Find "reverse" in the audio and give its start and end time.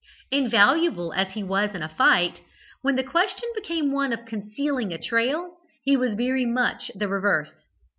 7.07-7.53